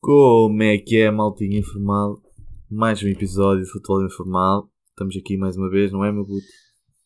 [0.00, 2.22] Como é que é, maltinha informal?
[2.70, 4.70] Mais um episódio de Futebol Informal.
[4.88, 6.46] Estamos aqui mais uma vez, não é, meu puto?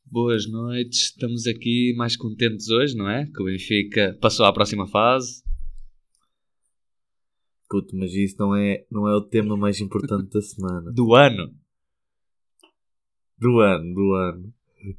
[0.06, 3.26] Boas noites, estamos aqui mais contentes hoje, não é?
[3.26, 5.42] Que o Benfica passou à próxima fase.
[7.68, 10.92] Puto, mas isso não é, não é o tema mais importante da semana.
[10.92, 11.61] Do ano.
[13.42, 14.54] Do ano, do ano.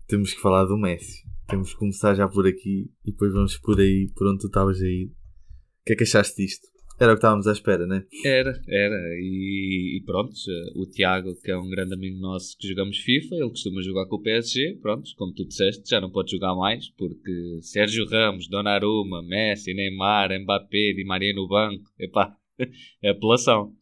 [0.05, 1.23] Temos que falar do Messi.
[1.47, 4.81] Temos que começar já por aqui e depois vamos por aí, por onde tu estavas
[4.81, 5.05] aí.
[5.05, 6.67] O que é que achaste disto?
[6.99, 8.05] Era o que estávamos à espera, né?
[8.25, 8.95] Era, era.
[9.17, 10.33] E, e pronto,
[10.75, 14.17] o Tiago, que é um grande amigo nosso que jogamos FIFA, ele costuma jogar com
[14.17, 14.77] o PSG.
[14.81, 20.37] Pronto, como tu disseste, já não pode jogar mais, porque Sérgio Ramos, Donnarumma, Messi, Neymar,
[20.41, 22.35] Mbappé, Di Maria no banco, epá,
[23.01, 23.73] é apelação.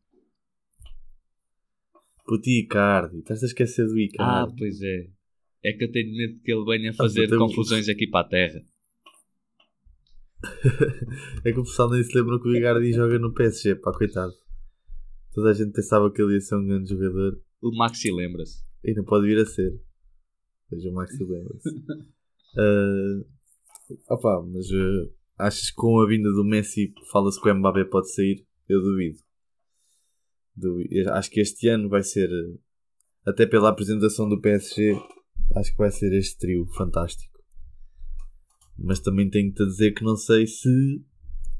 [2.26, 4.56] Puto Icardi, estás a esquecer do Ah, Icardi.
[4.58, 5.08] pois é.
[5.64, 8.30] É que eu tenho medo que ele venha fazer puta, eu- confusões aqui para a
[8.30, 8.62] terra.
[11.46, 14.34] é que o pessoal nem se lembra que o Icardi joga no PSG, pá, coitado.
[15.34, 18.64] Toda a gente pensava que ele ia ser um grande jogador O Maxi lembra-se.
[18.84, 19.80] e não pode vir a ser.
[20.70, 21.70] Veja o Maxi lembra-se.
[22.54, 27.86] Ah, opá, mas ah, achas que com a vinda do Messi fala-se que o Mbappé
[27.86, 28.46] pode sair?
[28.68, 29.20] Eu duvido.
[30.58, 32.30] Eu Acho que este ano vai ser,
[33.26, 34.94] até pela apresentação do PSG,
[35.56, 37.40] acho que vai ser este trio fantástico.
[38.78, 41.04] Mas também tenho-te a dizer que não sei se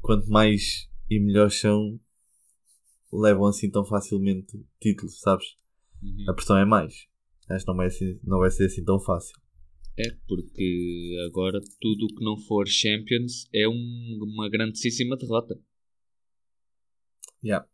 [0.00, 2.00] quanto mais e melhores são,
[3.12, 5.46] levam assim tão facilmente títulos, sabes?
[6.02, 6.24] Uhum.
[6.28, 7.06] A pressão é mais.
[7.48, 9.36] Acho que não vai ser, não vai ser assim tão fácil.
[9.98, 15.60] É, porque agora tudo o que não for Champions é um- uma grandíssima derrota.
[17.44, 17.68] Yeah.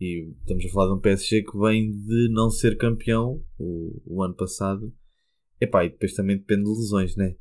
[0.00, 4.22] E estamos a falar de um PSG que vem de não ser campeão o, o
[4.22, 4.90] ano passado.
[5.60, 7.36] Epá, e depois também depende de lesões, né?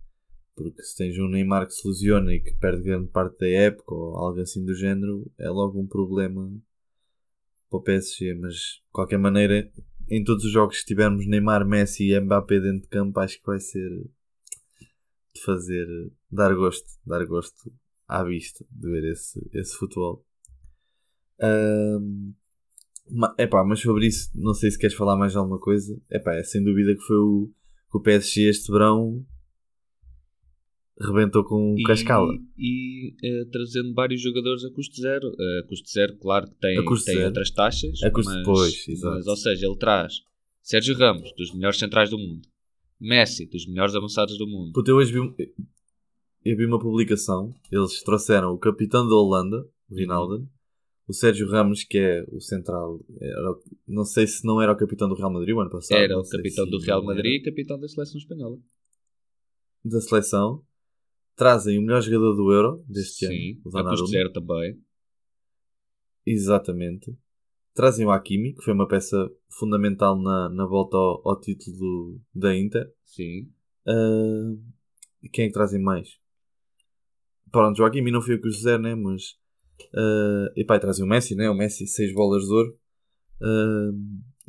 [0.55, 3.95] Porque se tens um Neymar que se lesiona e que perde grande parte da época
[3.95, 6.52] ou algo assim do género, é logo um problema
[7.70, 8.33] para o PSG.
[8.33, 9.71] Mas de qualquer maneira,
[10.09, 13.45] em todos os jogos que tivermos Neymar, Messi e Mbappé dentro de campo, acho que
[13.45, 13.89] vai ser
[15.33, 15.87] de fazer,
[16.30, 17.71] dar gosto, dar gosto
[18.05, 20.26] à vista de ver esse, esse futebol.
[21.41, 22.33] Ahm,
[23.11, 25.99] ma- epá, mas sobre isso, não sei se queres falar mais de alguma coisa.
[26.09, 27.49] Epá, é sem dúvida que foi o,
[27.92, 29.25] que o PSG este verão
[30.99, 32.33] rebentou com o Cascala.
[32.58, 35.27] E, eh, trazendo vários jogadores a custo zero.
[35.39, 37.25] Eh, a custo zero, claro que tem, tem zero.
[37.27, 38.03] outras taxas.
[38.03, 39.15] A custo- mas, pois, exato.
[39.15, 40.15] mas, ou seja, ele traz
[40.61, 42.47] Sérgio Ramos, dos melhores centrais do mundo.
[42.99, 44.73] Messi, dos melhores avançados do mundo.
[44.73, 45.20] Puta, eu hoje vi,
[46.43, 47.55] eu vi uma publicação.
[47.71, 50.45] Eles trouxeram o capitão da Holanda, o Wijnaldum,
[51.09, 52.99] o Sérgio Ramos, que é o central.
[53.20, 55.97] era o- não sei se não era o capitão do Real Madrid o ano passado.
[55.97, 57.05] Era o capitão se do Real era.
[57.08, 58.58] Madrid e capitão da seleção espanhola.
[59.83, 60.64] Da seleção.
[61.36, 64.08] Trazem o melhor jogador do Euro deste ano, Sim, o a custo Donnarumma.
[64.08, 64.80] zero também.
[66.25, 67.17] Exatamente.
[67.73, 72.21] Trazem o Hakimi, que foi uma peça fundamental na, na volta ao, ao título do,
[72.36, 72.91] da Inter.
[73.05, 73.49] Sim.
[73.87, 74.53] Ah,
[75.23, 76.20] e quem é que trazem mais?
[77.52, 78.95] Pronto, o Hakimi não foi o que os fizeram, né?
[78.95, 79.37] Mas.
[79.93, 81.49] Ah, epá, e trazem o Messi, né?
[81.49, 82.77] O Messi, 6 bolas de ouro.
[83.41, 83.91] Ah,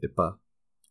[0.03, 0.39] epá,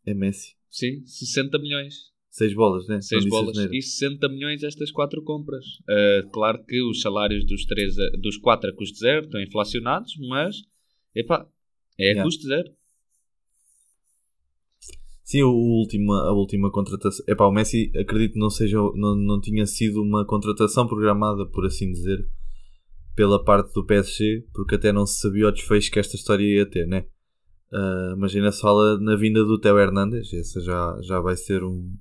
[0.06, 0.56] é Messi.
[0.70, 2.10] Sim, 60 milhões.
[2.30, 3.02] 6 bolas, né?
[3.02, 5.66] 6 Não disse bolas e 60 milhões estas quatro compras.
[5.82, 10.16] Uh, claro que os salários dos, três a- dos 4 a custo zero estão inflacionados,
[10.28, 10.62] mas
[11.16, 11.48] epá,
[11.98, 12.24] é a Yeah.
[12.24, 12.72] custo zero.
[15.24, 17.24] Sim, o último, a última contratação.
[17.28, 21.66] Epá, o Messi acredito que não, seja, não, não tinha sido uma contratação programada, por
[21.66, 22.28] assim dizer,
[23.20, 26.66] pela parte do PSG, porque até não se sabia o desfecho que esta história ia
[26.66, 27.06] ter, né?
[27.70, 31.62] Ah, mas ainda se fala na vinda do Theo Hernandes, essa já, já vai ser
[31.62, 31.94] um,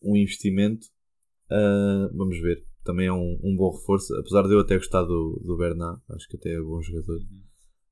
[0.00, 0.86] um investimento.
[1.50, 2.64] Ah, vamos ver.
[2.84, 6.28] Também é um, um bom reforço, apesar de eu até gostar do, do Bernat, acho
[6.28, 7.18] que até é bom jogador.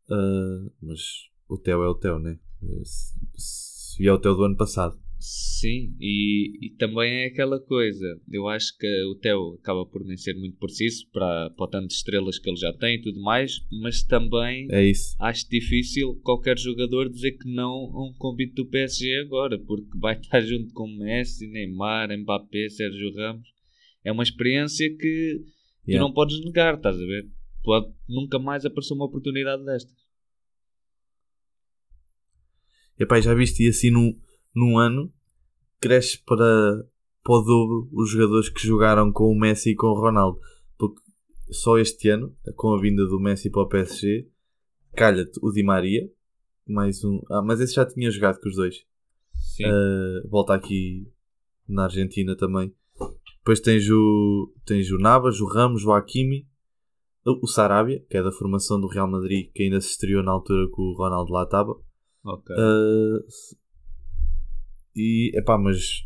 [0.08, 1.00] Ah, mas
[1.48, 2.38] o Theo é o Theo, né?
[2.84, 4.96] Se, se vier o Theo do ano passado.
[5.18, 8.20] Sim, e, e também é aquela coisa.
[8.30, 11.88] Eu acho que o Theo acaba por nem ser muito preciso para, para o tanto
[11.88, 16.58] de estrelas que ele já tem e tudo mais, mas também É acho difícil qualquer
[16.58, 20.86] jogador dizer que não a um convite do PSG agora, porque vai estar junto com
[20.86, 23.48] Messi, Neymar, Mbappé, Sérgio Ramos.
[24.04, 25.40] É uma experiência que
[25.84, 26.04] tu Yeah.
[26.04, 27.28] não podes negar, estás a ver?
[27.62, 29.96] Pode nunca mais aparecer uma oportunidade destas.
[32.98, 34.18] Epá, já viste, e assim num,
[34.56, 35.12] num ano
[35.78, 36.88] cresce para,
[37.22, 40.40] para o dobro os jogadores que jogaram com o Messi e com o Ronaldo.
[40.78, 41.00] Porque
[41.50, 44.26] só este ano, com a vinda do Messi para o PSG,
[44.94, 46.10] calha-te o Di Maria,
[46.66, 47.20] mais um.
[47.30, 48.84] Ah, mas esse já tinha jogado com os dois.
[49.34, 49.66] Sim.
[49.66, 51.06] Uh, volta aqui
[51.68, 52.74] na Argentina também.
[53.38, 56.48] Depois tens o, tens o Navas, o Ramos, o Hakimi,
[57.24, 60.66] o, Sarabia, que é da formação do Real Madrid, que ainda se estreou na altura
[60.66, 61.76] que o Ronaldo lá estava.
[62.24, 62.56] Ok.
[62.56, 63.24] Uh,
[64.96, 66.04] e, epá, mas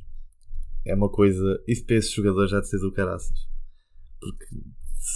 [0.85, 1.63] é uma coisa.
[1.69, 3.39] Isso para esses jogadores já de ser do caraças.
[4.21, 4.45] Porque,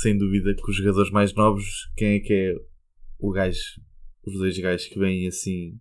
[0.00, 2.54] sem dúvida, que os jogadores mais novos, quem é que é
[3.18, 3.60] o gajo,
[4.24, 5.78] os dois gajos que vêm assim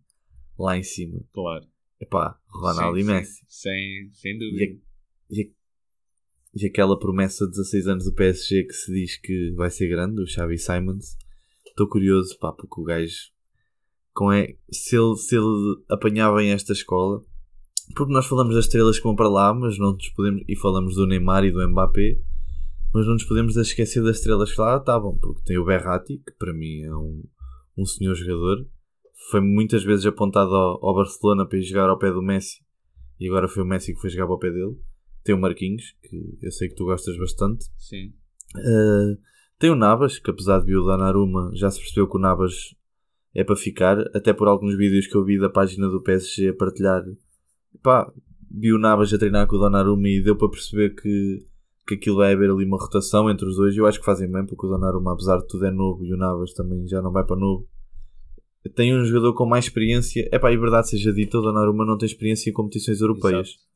[0.58, 1.22] lá em cima?
[1.32, 1.66] Claro.
[2.02, 3.06] Epá, Ronaldo Sim, e.
[3.06, 3.46] Messi.
[3.48, 4.82] Sem, sem E, dúvida.
[5.30, 5.54] e, a-
[6.56, 10.22] e aquela promessa de 16 anos do PSG que se diz que vai ser grande,
[10.22, 11.18] o Xavi Simons.
[11.66, 13.32] Estou curioso, pá, porque o gajo,
[14.14, 17.26] com é, se, ele, se ele apanhar bem esta escola,
[17.96, 20.96] porque nós falamos das estrelas que vão para lá, mas não nos podemos, e falamos
[20.96, 22.20] do Neymar e do Mbappé,
[22.94, 26.34] mas não nos podemos esquecer das estrelas que lá estavam, porque tem o Berratti, que
[26.38, 27.24] para mim é um,
[27.78, 28.68] um senhor jogador,
[29.30, 32.62] foi muitas vezes apontado ao, ao Barcelona para ir jogar ao pé do Messi,
[33.20, 34.78] e agora foi o Messi que foi jogar ao pé dele.
[35.24, 37.66] Tem o Marquinhos, que eu sei que tu gostas bastante.
[37.78, 38.14] Sim.
[38.56, 39.18] Uh,
[39.58, 42.76] tem o Navas, que apesar de vir o Donnarumma, já se percebeu que o Navas
[43.34, 46.54] é para ficar, até por alguns vídeos que eu vi da página do PSG a
[46.54, 47.04] partilhar.
[47.82, 48.12] Pá,
[48.52, 51.46] vi o Navas a treinar com o Donnarumma e deu para perceber que,
[51.88, 53.76] que aquilo vai haver ali uma rotação entre os dois.
[53.76, 56.18] Eu acho que fazem bem, porque o Donnarumma, apesar de tudo, é novo e o
[56.18, 57.68] Navas também já não vai para novo.
[58.76, 60.28] Tem um jogador com mais experiência.
[60.32, 63.50] É pá, e verdade seja dita, o Donnarumma não tem experiência em competições europeias.
[63.50, 63.74] Exato.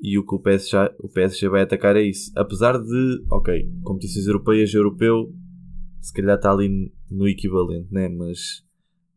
[0.00, 2.32] E o que o PSG, o PSG vai atacar é isso.
[2.34, 5.32] Apesar de, ok, competições europeias, europeu,
[6.00, 8.08] se calhar está ali no equivalente, né?
[8.08, 8.64] Mas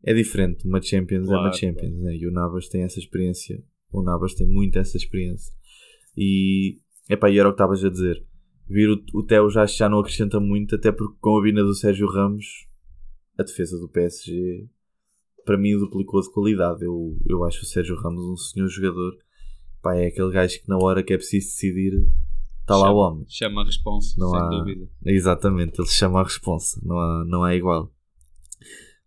[0.04, 0.64] é diferente.
[0.64, 2.16] Uma Champions é uma Claro, Champions, né?
[2.16, 3.60] E o Navas tem essa experiência.
[3.98, 5.52] O Navas tem muito essa experiência.
[6.16, 6.78] E,
[7.08, 8.24] epá, e era o que estavas a dizer.
[8.68, 11.74] Vir o, o Theo já, já não acrescenta muito, até porque com a vinda do
[11.74, 12.66] Sérgio Ramos,
[13.38, 14.68] a defesa do PSG,
[15.44, 16.84] para mim, duplicou de qualidade.
[16.84, 19.16] Eu, eu acho o Sérgio Ramos um senhor jogador.
[19.80, 21.92] Pá, é aquele gajo que na hora que é preciso decidir,
[22.60, 23.24] está lá o homem.
[23.28, 24.88] Chama a responsa, Não sem há- dúvida.
[25.04, 27.92] Exatamente, ele chama a responsa, não há, não há igual.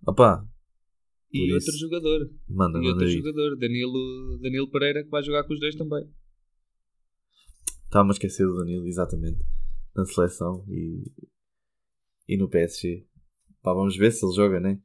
[0.08, 0.48] Opa,
[1.32, 1.80] E Por outro isso.
[1.80, 2.32] jogador.
[2.48, 3.14] manda, E manda outro aí.
[3.14, 6.08] jogador, Danilo, Danilo Pereira, que vai jogar com os dois também.
[7.86, 9.40] Estava-me a esquecer do Danilo, exatamente.
[9.96, 11.04] Na seleção e,
[12.28, 13.06] e no PSG.
[13.62, 14.80] Pá, vamos ver se ele joga, né?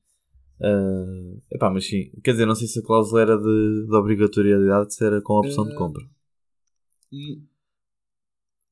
[0.61, 4.95] Ah, epá, mas sim, quer dizer, não sei se a cláusula era de, de obrigatoriedade,
[4.95, 6.05] se era com a opção de Ah, compra.
[7.13, 7.47] Hum,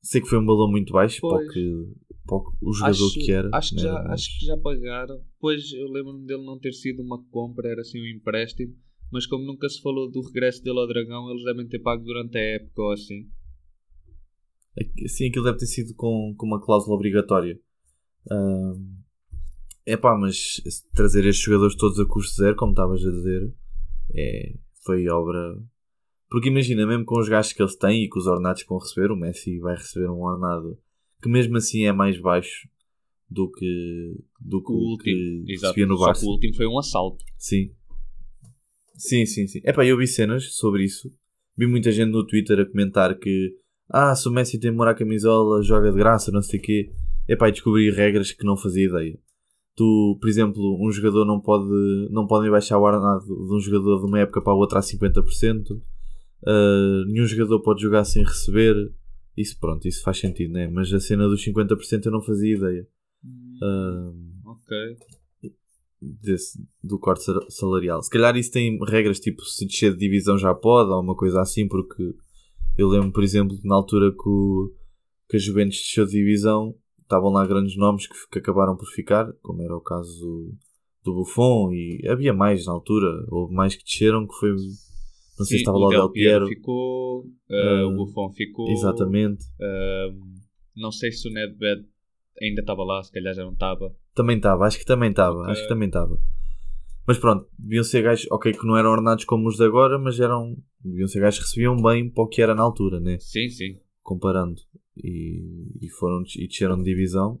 [0.01, 1.45] Sei que foi um valor muito baixo Pois.
[1.45, 1.93] para o que-
[2.29, 3.49] o jogador acho, que era.
[3.53, 5.21] acho, que já, mas- acho que já pagaram.
[5.39, 8.75] Pois eu lembro-me dele não ter sido uma compra, era assim um empréstimo.
[9.11, 12.35] Mas como nunca se falou do regresso dele ao Dragão, eles devem ter pago durante
[12.37, 13.29] a época ou assim.
[15.07, 17.59] Sim, aquilo deve ter sido com, com uma cláusula obrigatória.
[19.85, 20.61] É pá, mas
[20.93, 23.53] trazer estes jogadores todos a custo zero, como estavas a dizer,
[24.15, 25.61] é, foi obra.
[26.29, 28.79] Porque imagina, mesmo com os gastos que eles têm e com os ordenados que vão
[28.79, 30.79] receber, o Messi vai receber um ordenado
[31.23, 32.67] que mesmo assim é mais baixo
[33.29, 35.03] do que, do que O último,
[35.45, 35.85] que exato.
[35.87, 36.21] no Só Barça.
[36.21, 37.23] que o último foi um assalto.
[37.37, 37.71] Sim.
[38.95, 39.59] Sim, sim, sim.
[39.63, 41.11] Epá, eu vi cenas sobre isso.
[41.57, 43.55] Vi muita gente no Twitter a comentar que
[43.89, 46.91] ah, se o Messi tem amor à camisola, joga de graça, não sei o quê.
[47.27, 49.17] Epá, e descobri regras que não fazia ideia.
[49.75, 51.67] Tu, por exemplo, um jogador não pode
[52.11, 54.81] não podem baixar o ordenado de um jogador de uma época para a outra a
[54.83, 55.81] 50%.
[56.45, 58.75] Ah, nenhum jogador pode jogar sem receber.
[59.35, 60.67] Isso pronto, isso faz sentido, né?
[60.67, 62.87] Mas a cena dos 50% eu não fazia ideia.
[63.61, 64.11] Ah,
[64.45, 64.97] Ok.
[66.01, 68.03] desse, do corte sal- salarial.
[68.03, 71.41] Se calhar isso tem regras tipo se descer de divisão já pode ou uma coisa
[71.41, 72.13] assim, porque
[72.77, 74.71] eu lembro, por exemplo, na altura que, o,
[75.29, 79.31] que a Juventus desceu de divisão estavam lá grandes nomes que, que acabaram por ficar,
[79.41, 80.57] como era o caso do,
[81.03, 84.51] do Buffon e havia mais na altura, houve mais que desceram que foi
[85.37, 88.69] não sei Sim, se estava lá o Del Piero, ficou, uh, o Buffon ficou.
[88.69, 89.45] exatamente.
[89.59, 90.33] Um,
[90.75, 91.85] não sei se o Nedved
[92.41, 93.95] ainda estava lá, se calhar já não estava.
[94.15, 95.51] Também estava, acho que também estava, Ok.
[95.51, 96.19] acho que também estava.
[97.05, 100.19] Mas pronto, deviam ser gajos, ok, que não eram ordenados como os de agora, mas
[100.19, 103.17] eram, deviam ser gajos que recebiam bem para o que era na altura, né?
[103.19, 103.77] Sim, sim.
[104.01, 104.61] Comparando.
[104.95, 107.39] E, e foram e desceram de divisão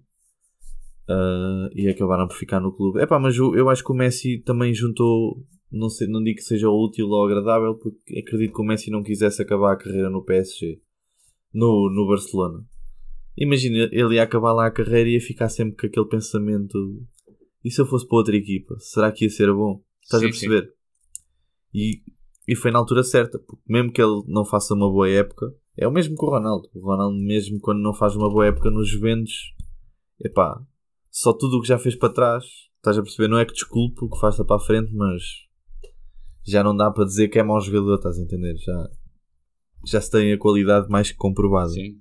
[1.07, 2.99] ah, e acabaram por ficar no clube.
[3.01, 6.43] Epá, mas eu, eu acho que o Messi também juntou, não, sei, não digo que
[6.43, 10.23] seja útil ou agradável, porque acredito que o Messi não quisesse acabar a carreira no
[10.23, 10.79] PSG,
[11.53, 12.63] no, no Barcelona.
[13.35, 16.77] Imagina, ele ia acabar lá a carreira e ia ficar sempre com aquele pensamento:
[17.65, 18.75] e se eu fosse para outra equipa?
[18.79, 19.83] Será que ia ser bom?
[20.01, 20.73] Estás Sim, a perceber?
[21.73, 22.03] E,
[22.47, 25.87] e foi na altura certa, porque mesmo que ele não faça uma boa época, é
[25.87, 26.69] o mesmo que o Ronaldo.
[26.75, 29.55] O Ronaldo, mesmo quando não faz uma boa época nos Juventus,
[30.19, 30.61] epá,
[31.09, 32.43] só tudo o que já fez para trás,
[32.75, 33.27] estás a perceber?
[33.27, 35.23] Não é que desculpe o que faça para a frente, mas
[36.45, 38.55] já não dá para dizer que é mau jogador, estás a entender?
[38.57, 38.89] Já,
[39.85, 41.69] já se tem a qualidade mais que comprovada.
[41.71, 41.99] Sim.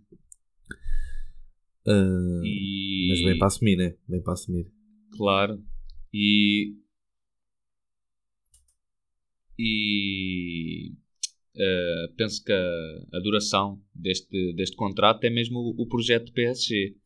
[1.87, 3.09] Uh, E...
[3.11, 3.95] Mas bem para assumir, né?
[4.09, 4.71] Bem para assumir.
[5.17, 5.61] Claro.
[6.13, 6.75] E.
[9.59, 10.93] E.
[11.57, 16.97] eh, penso que a, a duração deste, deste contrato é mesmo o, o projeto PSG.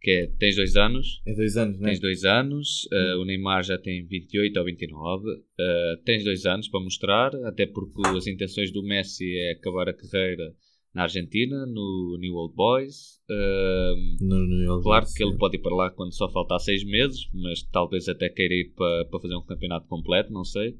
[0.00, 1.88] Que é, tens dois anos, É dois anos, né?
[1.88, 5.26] tens dois anos, eh, o Neymar já tem 28 ou 29,
[5.58, 9.92] eh, tens dois anos para mostrar, até porque as intenções do Messi é acabar a
[9.92, 10.54] carreira
[10.94, 13.20] na Argentina, no New Old Boys.
[13.28, 17.28] eh, No, no, Claro que ele pode ir para lá quando só faltar seis meses,
[17.34, 20.76] mas talvez até queira ir para, para fazer um campeonato completo, não sei.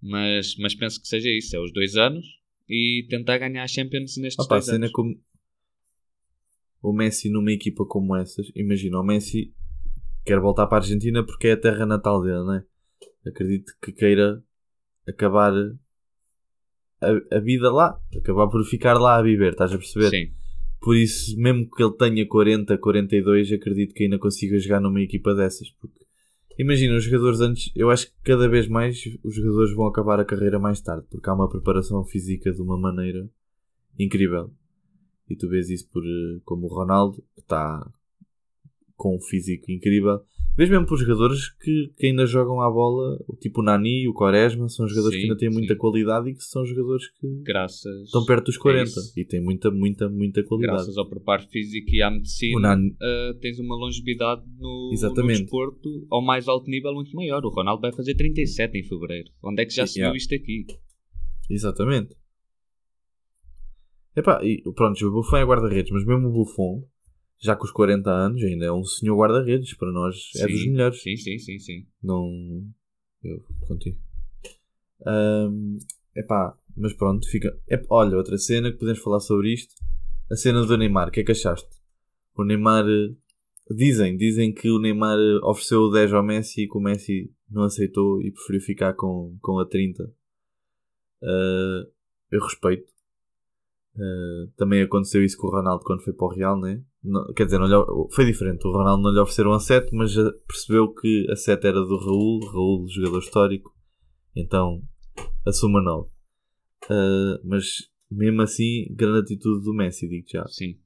[0.00, 2.24] Mas, mas penso que seja isso, é os dois anos
[2.68, 4.92] e tentar ganhar a Champions nestes Opa, a dois cena é anos.
[4.92, 5.14] como
[6.82, 9.54] o Messi numa equipa como essas, imagina, o Messi
[10.24, 12.64] quer voltar para a Argentina porque é a terra natal dele, né?
[13.24, 14.42] Acredito que queira
[15.06, 15.52] acabar
[17.00, 20.10] a, a vida lá, acabar por ficar lá a viver, estás a perceber?
[20.10, 20.32] Sim,
[20.80, 25.34] Por isso, mesmo que ele tenha 40, 42, acredito que ainda consiga jogar numa equipa
[25.34, 25.70] dessas.
[25.70, 26.04] Porque
[26.58, 30.24] imagina, os jogadores antes, eu acho que cada vez mais os jogadores vão acabar a
[30.24, 33.28] carreira mais tarde, porque há uma preparação física de uma maneira
[33.98, 34.52] incrível.
[35.32, 37.90] E tu vês isso por eh, como o Ronaldo, que está
[38.96, 40.20] com um físico incrível.
[40.56, 44.68] Vês mesmo por jogadores que, que ainda jogam à bola, tipo o Nani, o Quaresma,
[44.68, 45.78] são jogadores Sim, que ainda têm muita sim.
[45.78, 49.18] qualidade e que são jogadores que graças, estão perto dos 40 isso.
[49.18, 50.76] e têm muita, muita, muita qualidade.
[50.76, 56.06] graças ao preparo físico e à medicina, Nani- eh, tens uma longevidade no, no desporto
[56.10, 57.42] ao mais alto nível muito maior.
[57.46, 59.30] O Ronaldo vai fazer 37 em fevereiro.
[59.42, 60.12] Onde é que já se Yeah.
[60.12, 60.66] viu isto aqui?
[61.50, 62.14] Exatamente.
[64.14, 66.84] Epá, e pronto, o Buffon é guarda-redes, mas mesmo o Buffon,
[67.40, 69.74] já com os 40 anos, ainda é um senhor guarda-redes.
[69.74, 71.02] Para nós é dos Sim, melhores.
[71.02, 71.86] Sim, sim, sim, sim.
[72.02, 72.30] Não.
[73.22, 73.98] Eu contigo.
[75.06, 75.78] Ahm,
[76.14, 77.58] epá, mas pronto, fica.
[77.68, 79.74] Ep- olha, outra cena que podemos falar sobre isto.
[80.30, 81.68] A cena do Neymar, o que é que achaste?
[82.36, 82.84] O Neymar.
[83.70, 87.62] Dizem, dizem que o Neymar ofereceu o 10 ao Messi e que o Messi não
[87.62, 90.12] aceitou e preferiu ficar com, com a 30.
[91.22, 91.86] Ah,
[92.30, 92.92] eu respeito.
[93.98, 96.82] Ah, também aconteceu isso com o Ronaldo quando foi para o Real, né?
[97.04, 98.66] Não- quer dizer, não lhe- foi diferente.
[98.66, 100.14] O Ronaldo não lhe ofereceram a 7, mas
[100.46, 103.74] percebeu que a 7 era do Raul, Raul, jogador histórico,
[104.34, 104.82] então
[105.46, 106.10] assume a 9.
[106.90, 107.66] Ah, mas
[108.10, 110.46] mesmo assim, grande atitude do Messi, digo já.
[110.48, 110.78] Sim.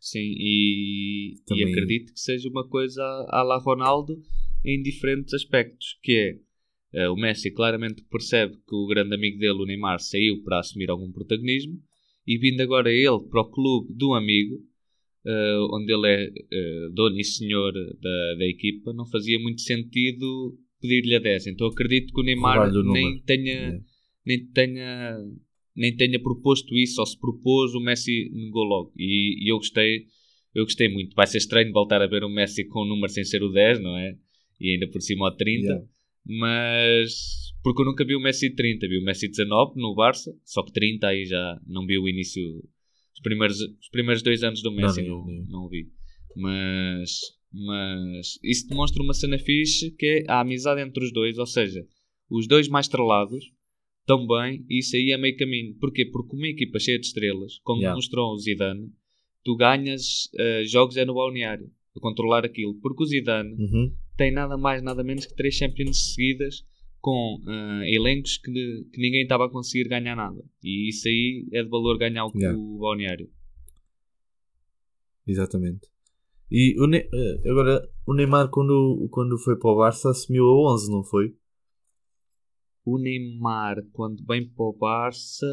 [0.00, 4.20] Sim, e, e Também- acredito que seja uma coisa à la Ronaldo
[4.64, 6.38] em diferentes aspectos, que é
[6.96, 10.90] eh, o Messi claramente percebe que o grande amigo dele, o Neymar, saiu para assumir
[10.90, 11.80] algum protagonismo
[12.26, 14.60] e vindo agora ele para o clube do amigo,
[15.26, 20.56] eh, onde ele é eh, dono e senhor da, da equipa, não fazia muito sentido
[20.80, 21.46] pedir-lhe a 10.
[21.48, 23.22] Então acredito que o Neymar o nem número.
[23.24, 23.80] tenha É.
[24.26, 25.16] nem tenha
[25.76, 30.06] nem tenha proposto isso ou se propôs o Messi negou logo e, e eu gostei
[30.54, 33.24] eu gostei muito vai ser estranho voltar a ver o Messi com o número sem
[33.24, 34.16] ser o 10 não é
[34.60, 35.84] e ainda por cima ao 30 Yeah.
[36.26, 40.62] mas porque eu nunca vi o Messi 30 vi o Messi 19 no Barça só
[40.62, 42.42] que 30 aí já não vi o início
[43.14, 45.44] os primeiros os primeiros dois anos do Messi não, eu.
[45.48, 45.88] não vi
[46.36, 47.10] mas
[47.52, 51.84] mas isso demonstra uma cena fixe que é a amizade entre os dois ou seja
[52.30, 53.44] os dois mais estrelados
[54.06, 55.74] tão bem e isso aí é meio caminho.
[55.80, 56.04] Porquê?
[56.04, 57.94] Porque uma equipa cheia de estrelas, como Yeah.
[57.94, 58.90] demonstrou o Zidane,
[59.42, 62.74] tu ganhas eh, jogos é no balneário, a controlar aquilo.
[62.82, 63.94] Porque o Zidane Uhum.
[64.16, 66.56] tem nada mais, nada menos que três Champions seguidas
[67.04, 68.50] com eh, elencos que,
[68.90, 70.42] que ninguém estava a conseguir ganhar nada.
[70.62, 72.58] E isso aí é de valor ganhar o, Yeah.
[72.58, 73.28] o balneário.
[75.26, 75.86] Exatamente.
[76.50, 80.72] E o Ne- eh, agora, o Neymar, quando, quando foi para o Barça, assumiu a
[80.74, 81.34] 11, não foi?
[82.86, 85.46] O Neymar, quando vem para o Barça,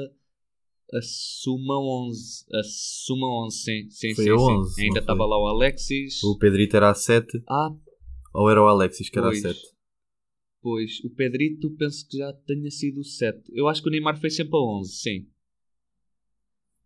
[0.94, 2.46] assuma 11.
[2.54, 3.90] Assuma 11, sim.
[3.90, 4.52] sim, Foi sim, a sim.
[4.54, 6.24] 11, Ainda não estava lá o Alexis.
[6.24, 7.72] O Pedrito era a 7, Ah,
[8.34, 9.44] ou era o Alexis que era Pois.
[9.46, 9.71] a 7?
[10.62, 13.52] Pois, o Pedrito penso que já tenha sido o 7.
[13.54, 15.28] Eu acho que o Neymar foi sempre a 11, sim.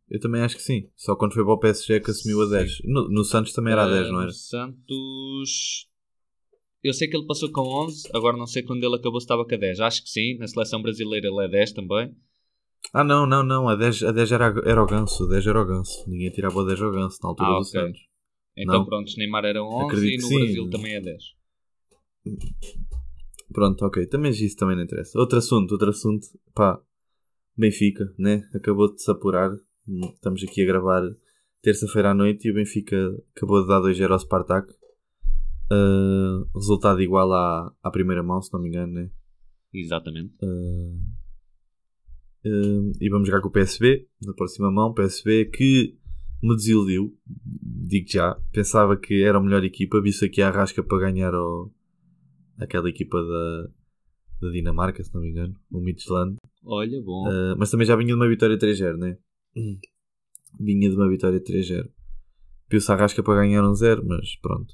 [0.09, 0.89] Eu também acho que sim.
[0.95, 2.81] Só quando foi para o PSG que assumiu a 10.
[2.85, 4.27] No, no Santos também era a 10, não era?
[4.27, 5.89] no Santos.
[6.83, 9.43] Eu sei que ele passou com 11, agora não sei quando ele acabou se estava
[9.45, 9.79] com a 10.
[9.79, 12.15] Acho que sim, na seleção brasileira ele é 10 também.
[12.93, 13.67] Ah, não, não, não.
[13.67, 15.23] A 10, a 10 era, era o Ganso.
[15.25, 16.07] A 10 era o Ganso.
[16.07, 17.71] Ninguém tirava o 10 ao Ganso na altura Ah, do ok.
[17.71, 18.01] Santos.
[18.55, 18.85] Então Não.
[18.85, 20.39] pronto, Neymar era 11 Acredito e no sim.
[20.39, 21.23] Brasil também é 10.
[23.51, 24.05] Pronto, ok.
[24.07, 25.19] Também isso também não interessa.
[25.19, 26.27] Outro assunto, outro assunto.
[26.53, 26.81] Pá,
[27.57, 28.47] Benfica, né?
[28.53, 29.51] Acabou de se apurar.
[30.13, 31.03] Estamos aqui a gravar
[31.61, 32.95] terça-feira à noite e o Benfica
[33.35, 34.73] acabou de dar 2-0 ao Spartak.
[35.71, 39.09] Uh, resultado igual à, à primeira mão, se não me engano, né?
[39.73, 40.33] Exatamente.
[40.43, 40.99] Uh,
[42.45, 44.93] uh, e vamos jogar com o PSB na próxima mão.
[44.93, 45.97] PSB que
[46.41, 48.35] me desiludiu, digo já.
[48.51, 50.01] Pensava que era a melhor equipa.
[50.01, 51.71] Vi-se aqui a rasca para ganhar ao,
[52.59, 53.69] aquela equipa da,
[54.41, 56.35] da Dinamarca, se não me engano, o Midtjylland.
[56.63, 57.27] Olha, bom.
[57.27, 59.17] Uh, mas também já vinha de uma vitória 3-0, né?
[60.59, 61.89] Vinha de uma vitória 3-0.
[62.69, 64.73] Viu-se a rasca para ganhar um 0, mas pronto.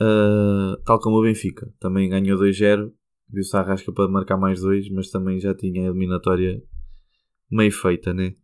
[0.00, 2.92] Uh, tal como o Benfica, também ganhou 2-0.
[3.28, 6.62] Viu-se a rasca para marcar mais 2, mas também já tinha a eliminatória
[7.50, 8.34] meio feita, né?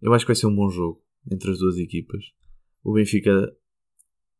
[0.00, 2.24] Eu acho que vai ser um bom jogo entre as duas equipas.
[2.82, 3.50] O Benfica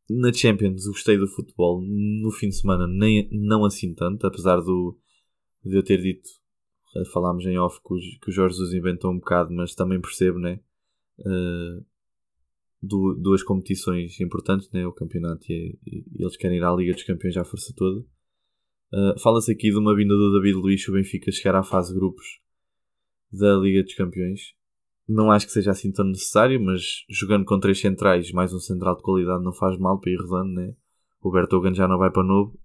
[0.09, 1.81] na Champions gostei do futebol.
[1.83, 4.99] No fim de semana nem, não assim tanto, apesar do,
[5.65, 6.29] de eu ter dito,
[7.13, 10.39] falámos em off que o, que o Jorge Jesus inventou um bocado, mas também percebo,
[10.39, 10.61] né?
[11.19, 11.85] Uh,
[12.83, 14.87] du, duas competições importantes, né?
[14.87, 18.01] O campeonato e, e, e, eles querem ir à Liga dos Campeões à força toda.
[18.93, 21.99] Uh, Fala-se aqui de uma vinda do David Luiz, o Benfica chegar à fase de
[21.99, 22.25] grupos
[23.33, 24.55] da Liga dos Campeões.
[25.07, 28.97] Não acho que seja assim tão necessário, mas jogando com três centrais, mais um central
[28.97, 30.75] de qualidade não faz mal para ir rodando, né?
[31.21, 32.59] O Bertogan já não vai para novo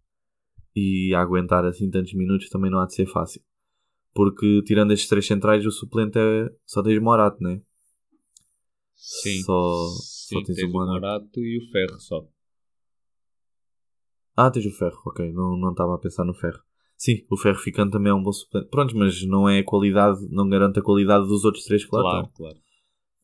[0.75, 3.41] e aguentar assim tantos minutos também não há de ser fácil.
[4.13, 7.61] Porque tirando estes três centrais, o suplente é só tens Morato, né?
[8.95, 9.41] Sim.
[9.43, 11.01] Só, Sim, só tens, tens o Morato.
[11.01, 12.27] Morato e o Ferro só.
[14.35, 15.31] Ah, tens o Ferro, ok.
[15.33, 16.61] Não não estava a pensar no Ferro.
[17.01, 18.67] Sim, o Ferro ficando também é um bom suplente.
[18.69, 22.01] Pronto, mas não é a qualidade, não garante a qualidade dos outros três que lá
[22.01, 22.33] Claro, estão.
[22.35, 22.57] claro.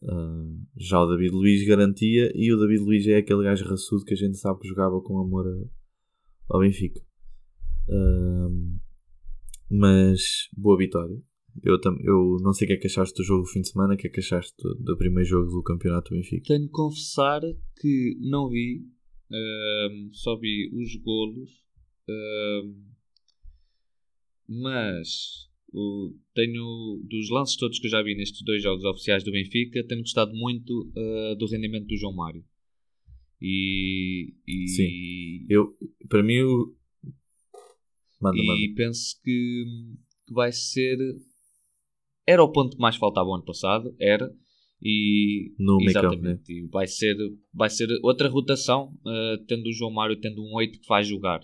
[0.08, 0.46] Ah,
[0.78, 4.18] já o David Luiz garantia e o David Luiz é aquele gajo raçudo que a
[4.18, 5.46] gente sabe que jogava com amor
[6.50, 7.02] ao Benfica.
[7.90, 8.48] Ah,
[9.70, 11.22] mas boa vitória.
[11.64, 13.70] Eu, tam- eu não sei o que é que achaste do jogo do fim de
[13.70, 16.44] semana, o que é que achaste do, do primeiro jogo do campeonato do Benfica.
[16.48, 17.42] Tenho de confessar
[17.80, 18.86] que não vi,
[19.32, 21.50] ahm, só vi os golos,
[22.10, 22.74] ahm,
[24.48, 29.32] mas o- tenho, dos lances todos que eu já vi nestes dois jogos oficiais do
[29.32, 32.44] Benfica, tenho gostado muito ah, do rendimento do João Mário.
[33.42, 35.46] E, e, Sim.
[35.50, 35.76] Eu,
[36.10, 36.76] para mim, o...
[38.22, 38.60] manda, manda.
[38.60, 39.66] e penso que,
[40.26, 40.98] que vai ser.
[42.26, 44.34] Era o ponto que mais faltava o ano passado, era.
[44.82, 47.16] E, No exatamente, e vai ser,
[47.54, 51.42] vai ser outra rotação, eh, tendo o João Mário tendo um 8 que faz jogar.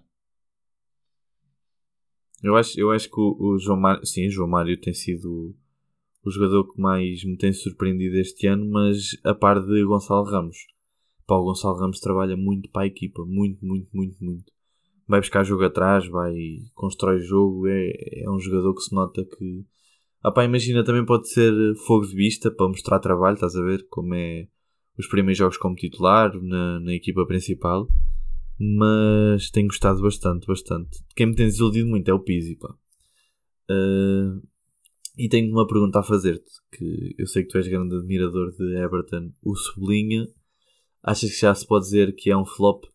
[2.43, 5.55] Eu acho, eu acho que o, o João Mário, sim, João Mário tem sido o,
[6.25, 10.57] o jogador que mais me tem surpreendido este ano, mas a par de Gonçalo Ramos.
[11.27, 14.51] Pá, o Gonçalo Ramos trabalha muito para a equipa, muito, muito, muito, muito.
[15.07, 16.33] Vai buscar jogo atrás, vai
[16.73, 17.91] constrói jogo, é,
[18.23, 19.65] é um jogador que se nota que.
[20.23, 21.53] Ah pá, imagina, também pode ser
[21.85, 23.85] fogo de vista para mostrar trabalho, estás a ver?
[23.89, 24.47] Como é
[24.97, 27.87] os primeiros jogos como titular na, na equipa principal
[28.63, 30.99] mas tenho gostado bastante, bastante.
[31.15, 32.71] Quem me tem desiludido muito é o Pizzi, pá.
[33.67, 34.39] Ah,
[35.17, 38.77] e tenho uma pergunta a fazer-te, que eu sei que tu és grande admirador de
[38.77, 39.31] Everton.
[39.41, 40.27] O Sublinha,
[41.01, 42.85] achas que já se pode dizer que é um flop?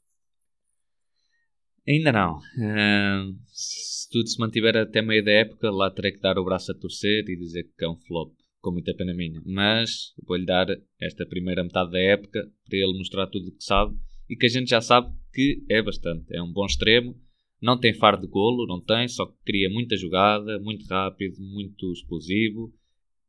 [1.86, 2.38] Ainda não.
[2.60, 6.70] Eh, se tudo se mantiver até meio da época, lá terei que dar o braço
[6.70, 9.42] a torcer e dizer que é um flop, com muita pena minha.
[9.44, 10.66] Mas vou-lhe dar
[11.00, 13.96] esta primeira metade da época para ele mostrar tudo o que sabe
[14.28, 16.34] e que a gente já sabe que é bastante.
[16.34, 17.16] É um bom extremo,
[17.60, 21.92] não tem faro de golo, não tem, só que cria muita jogada, muito rápido, muito
[21.92, 22.72] explosivo,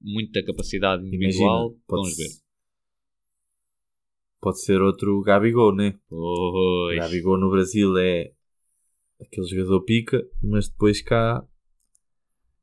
[0.01, 1.67] muita capacidade individual.
[1.67, 2.29] Imagina, Vamos ver.
[4.39, 5.99] pode ser outro Gabigol, né?
[6.09, 6.97] Pois.
[6.97, 8.31] Gabigol no Brasil é
[9.19, 11.45] aquele jogador pica, mas depois cá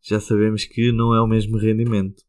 [0.00, 2.22] já sabemos que não é o mesmo rendimento.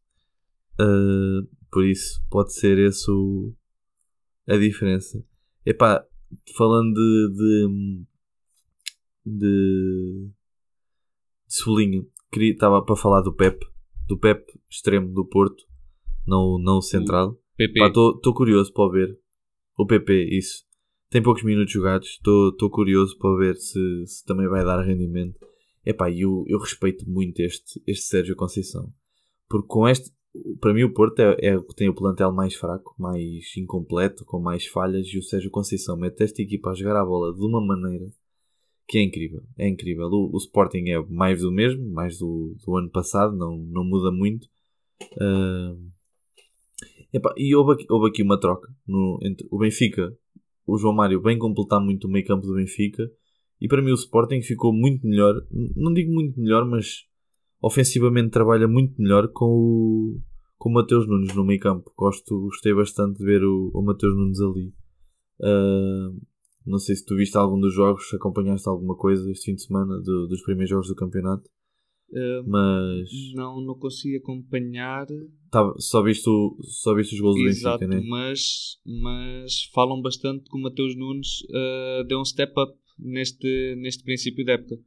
[0.78, 3.54] Ah, por isso pode ser esse o,
[4.48, 5.22] a diferença.
[5.66, 6.06] Epá,
[6.56, 8.06] falando de, de,
[9.26, 10.30] de,
[11.48, 13.66] de Solinho, estava para falar do Pep,
[14.06, 15.64] do Pep extremo do Porto,
[16.26, 17.38] não, não o central.
[17.56, 17.80] PP.
[17.84, 19.18] Estou curioso para ver.
[19.78, 20.64] O PP, isso.
[21.10, 22.08] Tem poucos minutos jogados.
[22.08, 25.38] Estou curioso para ver se, se também vai dar rendimento.
[25.84, 28.92] Epá, eu, eu respeito muito este, este Sérgio Conceição.
[29.48, 30.10] Porque com este,
[30.60, 34.24] para mim o Porto é, é o que tem o plantel mais fraco, mais incompleto,
[34.24, 35.06] com mais falhas.
[35.08, 38.06] E o Sérgio Conceição mete esta equipa a jogar a bola de uma maneira
[38.88, 39.42] que é incrível.
[39.58, 40.06] É incrível.
[40.06, 44.10] O, o Sporting é mais do mesmo, mais do, do ano passado, não, não muda
[44.10, 44.48] muito.
[45.20, 45.76] Ah,
[47.12, 50.14] Epá, e houve aqui, houve aqui uma troca no, entre o Benfica,
[50.66, 53.10] o João Mário bem completar muito o meio campo do Benfica
[53.60, 57.06] e para mim o Sporting ficou muito melhor, não digo muito melhor, mas
[57.60, 60.20] ofensivamente trabalha muito melhor com o,
[60.58, 61.92] com o Mateus Nunes no meio campo.
[61.96, 64.72] Gosto, gostei bastante de ver o, o Mateus Nunes ali.
[65.40, 66.10] Ah,
[66.66, 70.00] não sei se tu viste algum dos jogos, acompanhaste alguma coisa este fim de semana
[70.00, 71.48] do- dos primeiros jogos do campeonato.
[72.08, 75.06] Uh, mas não, não consigo acompanhar.
[75.50, 78.08] Tá, só, viste o, só viste os gols Exato, do Benfica, né?
[78.08, 84.04] mas, mas falam bastante que o Mateus Nunes uh, deu um step up neste, neste
[84.04, 84.78] princípio da época.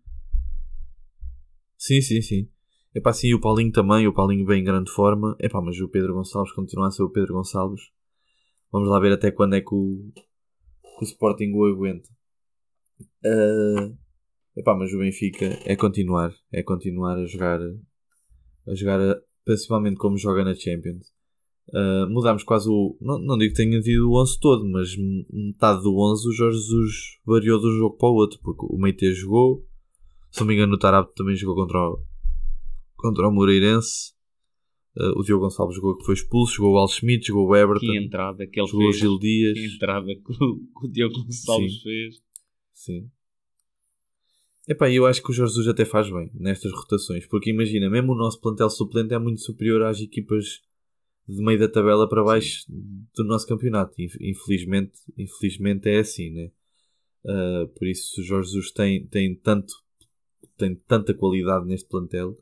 [1.78, 2.50] Sim, sim, sim.
[2.96, 5.36] É pá, sim, o Paulinho também, o Paulinho bem em grande forma.
[5.40, 7.82] É pá, mas o Pedro Gonçalves continua a ser o Pedro Gonçalves.
[8.72, 12.10] Vamos lá ver até quando é que o, que o Sporting o aguenta.
[13.24, 13.96] Uh,
[14.56, 20.44] epá, mas o Benfica é continuar, é continuar a jogar, a jogar principalmente como joga
[20.44, 21.08] na Champions.
[21.70, 22.98] Uh, mudámos quase o.
[23.00, 24.90] Não, não digo que tenha tido o 11 todo, mas
[25.32, 28.78] metade do 11 o Jorge Jesus variou de um jogo para o outro, porque o
[28.80, 29.68] Meite jogou,
[30.32, 32.04] se não me engano, o Tarab também jogou contra o,
[33.00, 34.14] contra o Moreirense.
[34.98, 37.86] Uh, o Diogo Gonçalves jogou que foi expulso, jogou o Al Schmidt, jogou o Everton.
[37.86, 38.98] Que entrada que ele jogou fez.
[38.98, 39.54] o Gil Dias.
[39.54, 41.82] Que entrada que o, que o Diogo Gonçalves Sim.
[41.82, 42.16] fez.
[42.74, 43.12] Sim.
[44.68, 48.12] Epá, eu acho que o Jorge Jesus até faz bem nestas rotações, porque imagina, mesmo
[48.12, 50.62] o nosso plantel suplente é muito superior às equipas
[51.28, 53.96] de meio da tabela para baixo do nosso campeonato.
[54.00, 56.52] Infelizmente, infelizmente é assim, né?
[57.24, 59.74] Uh, por isso o Jorge Jesus tem, tem, tanto,
[60.58, 62.38] tem tanta qualidade neste plantel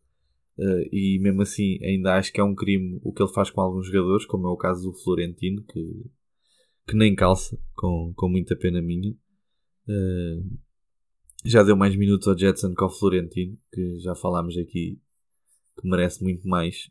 [0.58, 3.62] uh, e mesmo assim ainda acho que é um crime o que ele faz com
[3.62, 6.06] alguns jogadores, como é o caso do Florentino, que,
[6.88, 9.12] que nem calça, com, com muita pena minha.
[9.88, 10.58] Uh,
[11.46, 15.00] já deu mais minutos ao Jetson que ao Florentino, que já falámos aqui
[15.80, 16.89] que merece muito mais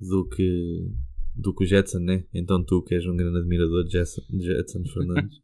[0.00, 0.88] do que,
[1.34, 2.24] do que o Jetson, né?
[2.32, 5.38] Então tu que és um grande admirador de Jetson, Jetson Fernandes.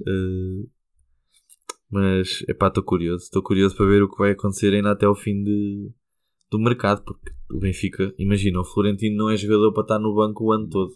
[0.00, 0.70] uh,
[1.90, 3.24] mas, epá, estou curioso.
[3.24, 5.90] Estou curioso para ver o que vai acontecer ainda até o fim de,
[6.52, 10.44] do mercado, porque o Benfica, imagina, o Florentino não é jogador para estar no banco
[10.44, 10.92] o ano todo.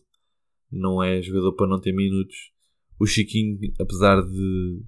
[0.71, 2.53] Não é jogador para não ter minutos.
[3.01, 4.83] O Chiquinho, apesar de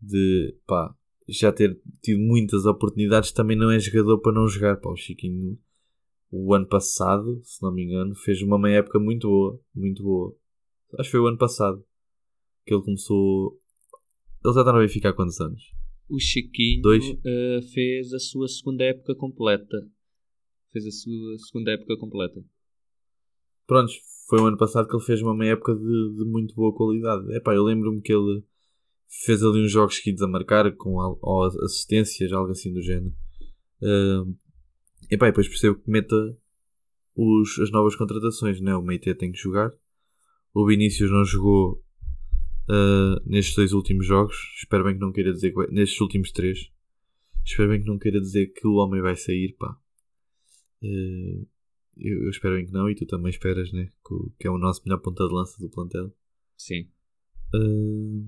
[0.00, 0.94] de pá,
[1.28, 4.76] já ter tido muitas oportunidades, também não é jogador para não jogar.
[4.76, 5.58] Pá, o Chiquinho,
[6.30, 10.36] o ano passado, se não me engano, fez uma meia época muito boa, muito boa.
[10.98, 11.84] Acho que foi o ano passado
[12.64, 13.60] que ele começou.
[14.44, 15.79] Ele já está no Benfica há quantos anos?
[16.10, 19.76] O Chiquinho uh, fez a sua segunda época completa.
[20.72, 22.44] Fez a sua segunda época completa.
[23.66, 23.94] Prontos,
[24.28, 27.32] foi o ano passado que ele fez uma meia época de, de muito boa qualidade.
[27.32, 28.42] Epá, eu lembro-me que ele
[29.24, 33.14] fez ali uns jogos seguidos a marcar com al- ou assistências, algo assim do género.
[33.80, 34.36] Uh,
[35.08, 36.16] e pá, depois percebo que meta
[37.14, 38.74] os, as novas contratações, né?
[38.74, 39.72] O Meite tem que jogar.
[40.52, 41.84] O Vinícius não jogou
[42.70, 44.36] uh, nestes dois últimos jogos.
[44.56, 46.70] Espero bem que não queira dizer que vai, nestes últimos três.
[47.44, 49.76] Espero bem que não queira dizer que o homem vai sair, pá.
[50.82, 51.46] Uh,
[51.96, 53.90] eu, eu espero bem que não, e tu também esperas, né?
[54.06, 56.12] Que, que é o nosso melhor ponta de lança do plantel.
[56.56, 56.88] Sim.
[57.54, 58.24] Uh,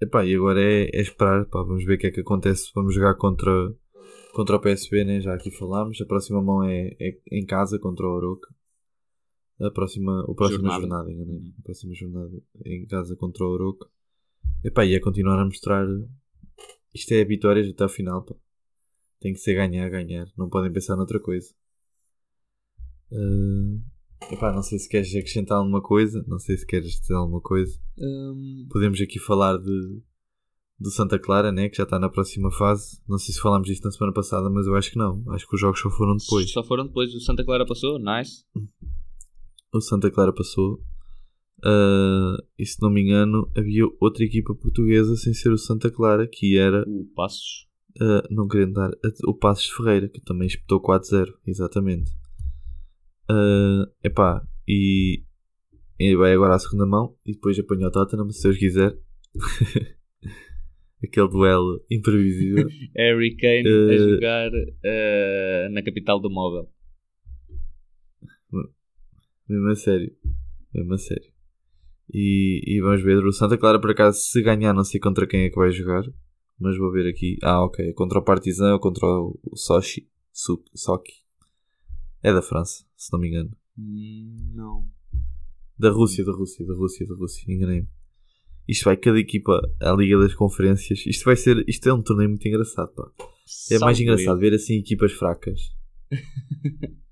[0.00, 2.70] epá, e agora é, é esperar, pá, vamos ver o que é que acontece.
[2.74, 3.52] Vamos jogar contra,
[4.32, 5.20] contra o PSV, né?
[5.20, 6.00] já aqui falámos.
[6.00, 8.48] A próxima mão é, é em casa contra o Oroca.
[9.60, 10.80] A próxima, a próxima Jornada.
[10.80, 11.54] jornada, enganei.
[11.58, 13.88] A próxima jornada em casa contra o Oroca.
[14.62, 15.86] Epá, e é continuar a mostrar.
[16.94, 18.34] Isto é vitórias até ao final, pá.
[19.20, 20.26] Tem que ser ganhar, ganhar.
[20.36, 21.52] Não podem pensar noutra coisa.
[23.10, 23.82] Uh,
[24.32, 26.24] epá, não sei se queres acrescentar alguma coisa.
[26.28, 27.78] Não sei se queres dizer alguma coisa.
[27.98, 30.02] Um, Podemos aqui falar de
[30.80, 33.00] do Santa Clara, né, que já está na próxima fase.
[33.08, 35.24] Não sei se falámos disto na semana passada, mas eu acho que não.
[35.30, 36.50] Acho que os jogos só foram depois.
[36.50, 37.12] Só foram depois.
[37.14, 38.44] O Santa Clara passou, nice.
[39.72, 40.80] O Santa Clara passou.
[41.64, 46.26] Ah, e se não me engano, havia outra equipa portuguesa sem ser o Santa Clara,
[46.26, 47.66] que era, O Passos.
[48.00, 48.90] ah, não querendo dar,
[49.26, 52.10] o Passos Ferreira, que também espetou 4-0, exatamente.
[53.30, 55.22] Ah, epá, e,
[55.98, 58.96] e vai agora à segunda mão e depois apanha o Tottenham, se Deus quiser.
[61.02, 62.66] Aquele duelo imprevisível.
[62.96, 64.50] Harry Kane a Eh, jogar
[65.70, 66.68] na capital do móvel.
[69.48, 70.14] Mesmo a sério.
[70.74, 71.32] Mesmo a sério.
[72.12, 73.24] E, e vamos ver.
[73.24, 76.04] O Santa Clara, por acaso, se ganhar, não sei contra quem é que vai jogar.
[76.58, 77.38] Mas vou ver aqui.
[77.42, 77.92] Ah, ok.
[77.92, 80.08] Contra o Partizan ou contra o Sochi.
[80.32, 81.24] Sochi.
[82.22, 83.50] É da França, se não me engano.
[83.78, 84.86] Hum, Não.
[85.78, 87.52] Da Rússia, da Rússia, da Rússia, da Rússia.
[87.52, 87.88] Enganei-me.
[88.66, 91.06] Isto vai cada equipa à Liga das Conferências.
[91.06, 91.64] Isto vai ser.
[91.68, 93.08] Isto é um torneio muito engraçado, pá.
[93.70, 95.74] É mais engraçado ver assim equipas fracas.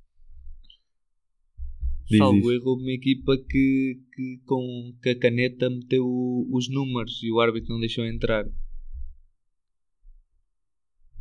[2.09, 6.07] Diz, Salvo erro, uma equipa que, que com que a caneta meteu
[6.53, 8.47] os números e o árbitro não deixou entrar.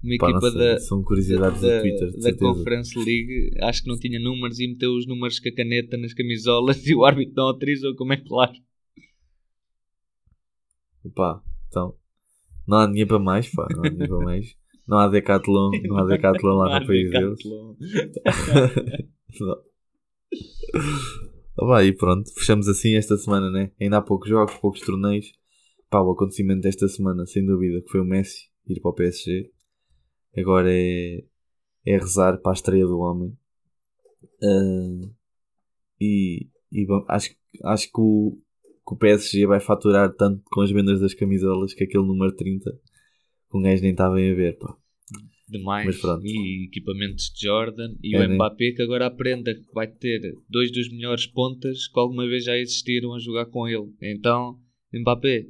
[0.03, 2.37] Uma Pá, equipa sei, da, São curiosidades da, Twitter, da certeza.
[2.37, 6.13] Conference League, acho que não tinha números e meteu os números com a caneta nas
[6.13, 8.53] camisolas e o árbitro não autorizou, como é claro.
[11.15, 11.95] Pá, então.
[12.67, 13.67] Não há dinheiro para mais, pá.
[13.71, 14.55] Não há dinheiro para mais.
[14.87, 17.39] Não há Decathlon, não há Decathlon lá Não no país deles.
[19.41, 19.74] Não.
[21.57, 23.71] Ah, pá, e pronto, fechamos assim esta semana, né?
[23.79, 25.31] Ainda há poucos jogos, poucos torneios.
[25.89, 29.51] Pá, o acontecimento desta semana, sem dúvida, que foi o Messi ir para o PSG.
[30.37, 31.23] Agora é,
[31.85, 33.37] é rezar para a estreia do homem.
[34.43, 35.09] Ah,
[36.01, 37.33] e e bom, acho,
[37.63, 38.37] acho que, o,
[38.85, 42.69] que o PSG vai faturar tanto com as vendas das camisolas que aquele número 30
[42.71, 44.75] que um gajo nem está bem a ver, pá.
[45.47, 46.01] Demais.
[46.23, 47.95] E equipamentos de Jordan.
[48.01, 48.35] E É, o né?
[48.35, 52.57] Mbappé que agora aprenda que vai ter dois dos melhores pontas que alguma vez já
[52.57, 53.93] existiram a jogar com ele.
[54.01, 54.59] Então,
[54.91, 55.45] Mbappé,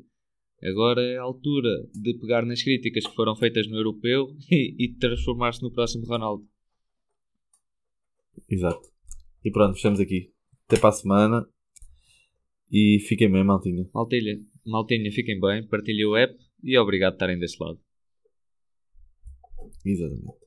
[0.63, 4.93] agora é a altura de pegar nas críticas que foram feitas no europeu e, e
[4.95, 6.45] transformar-se no próximo Ronaldo.
[8.49, 8.89] Exato.
[9.43, 10.31] E pronto, fechamos aqui.
[10.67, 11.47] Até para a semana.
[12.69, 13.87] E fiquem bem, maltinha.
[13.93, 17.79] Maltinha, maltinha, fiquem bem, partilhem o app e obrigado por estarem desse lado.
[19.83, 20.44] 一直怎么样？